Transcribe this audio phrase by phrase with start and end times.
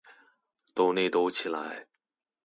[0.73, 1.85] 抖內抖起來